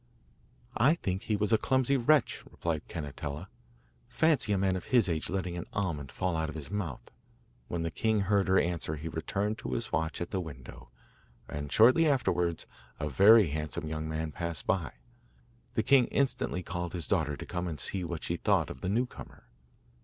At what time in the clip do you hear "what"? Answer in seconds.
18.03-18.23